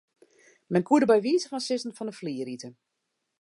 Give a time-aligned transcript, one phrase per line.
[0.73, 2.69] Men koe der by wize fan sizzen fan 'e flier ite.